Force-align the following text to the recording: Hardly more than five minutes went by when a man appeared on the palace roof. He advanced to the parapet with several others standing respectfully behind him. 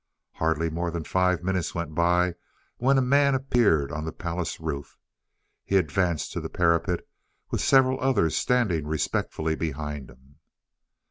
Hardly 0.31 0.71
more 0.71 0.89
than 0.89 1.03
five 1.03 1.43
minutes 1.43 1.75
went 1.75 1.93
by 1.93 2.33
when 2.77 2.97
a 2.97 3.03
man 3.03 3.35
appeared 3.35 3.91
on 3.91 4.03
the 4.03 4.11
palace 4.11 4.59
roof. 4.59 4.97
He 5.63 5.75
advanced 5.75 6.31
to 6.31 6.39
the 6.41 6.49
parapet 6.49 7.01
with 7.51 7.61
several 7.61 7.99
others 8.01 8.35
standing 8.35 8.87
respectfully 8.87 9.53
behind 9.53 10.09
him. 10.09 10.37